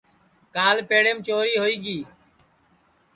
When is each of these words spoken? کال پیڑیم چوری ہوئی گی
کال 0.53 0.77
پیڑیم 0.89 1.17
چوری 1.27 1.55
ہوئی 1.61 1.75
گی 1.83 1.99